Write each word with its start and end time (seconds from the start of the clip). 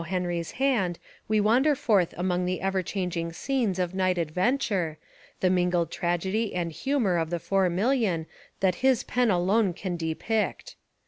Henry's 0.07 0.53
hand 0.53 0.97
we 1.27 1.39
wander 1.39 1.75
forth 1.75 2.15
among 2.17 2.47
the 2.47 2.59
ever 2.59 2.81
changing 2.81 3.31
scenes 3.33 3.77
of 3.77 3.93
night 3.93 4.17
adventure, 4.17 4.97
the 5.41 5.49
mingled 5.51 5.91
tragedy 5.91 6.55
and 6.55 6.71
humour 6.71 7.17
of 7.19 7.29
The 7.29 7.37
Four 7.37 7.69
Million 7.69 8.25
that 8.61 8.73
his 8.81 9.03
pen 9.03 9.29
alone 9.29 9.73
can 9.75 9.97
depict. 9.97 10.75